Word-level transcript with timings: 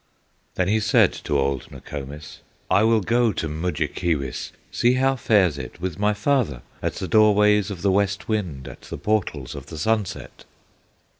Then 0.55 0.67
he 0.67 0.79
said 0.79 1.13
to 1.25 1.37
old 1.37 1.69
Nokomis, 1.71 2.39
"I 2.71 2.81
will 2.83 3.01
go 3.01 3.31
to 3.33 3.47
Mudjekeewis, 3.47 4.51
See 4.71 4.93
how 4.93 5.15
fares 5.15 5.59
it 5.59 5.79
with 5.79 5.99
my 5.99 6.15
father, 6.15 6.63
At 6.81 6.95
the 6.95 7.07
doorways 7.07 7.69
of 7.69 7.83
the 7.83 7.91
West 7.91 8.27
Wind, 8.27 8.67
At 8.67 8.81
the 8.81 8.97
portals 8.97 9.53
of 9.53 9.67
the 9.67 9.77
Sunset!" 9.77 10.45